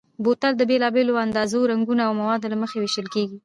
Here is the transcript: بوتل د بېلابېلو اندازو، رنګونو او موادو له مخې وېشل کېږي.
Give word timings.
بوتل 0.23 0.53
د 0.57 0.61
بېلابېلو 0.69 1.21
اندازو، 1.25 1.69
رنګونو 1.71 2.01
او 2.07 2.13
موادو 2.21 2.51
له 2.51 2.57
مخې 2.61 2.77
وېشل 2.79 3.07
کېږي. 3.15 3.37